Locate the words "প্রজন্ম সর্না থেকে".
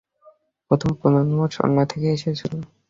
0.99-2.07